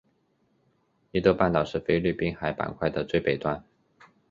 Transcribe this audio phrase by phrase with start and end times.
[1.11, 3.63] 伊豆半岛是菲律宾海板块的最北端。